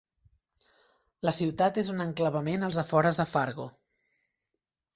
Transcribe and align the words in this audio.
La 1.29 1.33
ciutat 1.41 1.77
és 1.83 1.91
un 1.95 2.01
enclavament 2.07 2.67
als 2.69 2.81
afores 2.85 3.23
de 3.23 3.29
Fargo. 3.35 3.69